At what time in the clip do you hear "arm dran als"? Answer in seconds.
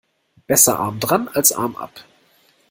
0.79-1.51